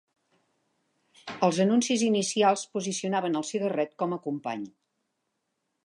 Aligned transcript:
Els 1.47 1.59
anuncis 1.65 2.05
inicials 2.07 2.65
posicionaven 2.79 3.41
el 3.43 3.47
cigarret 3.53 3.97
com 4.03 4.17
a 4.19 4.23
company. 4.29 4.69